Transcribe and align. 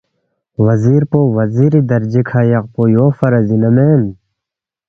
وزیر 0.65 1.01
پو 1.11 1.19
وزیری 1.37 1.81
درجی 1.89 2.21
کھہ 2.29 2.41
یقپو، 2.51 2.83
یو 2.95 3.05
فرض 3.19 3.47
اِنا 3.53 3.69
مین؟“ 3.75 4.01